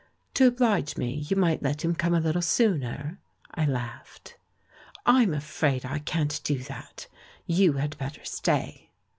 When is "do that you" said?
6.43-7.73